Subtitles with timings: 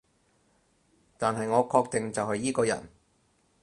[1.19, 2.89] 但係我確定就係依個人